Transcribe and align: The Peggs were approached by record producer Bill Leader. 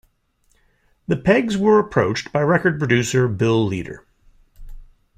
The 1.07 1.15
Peggs 1.15 1.59
were 1.59 1.77
approached 1.77 2.31
by 2.33 2.41
record 2.41 2.79
producer 2.79 3.27
Bill 3.27 3.63
Leader. 3.63 4.03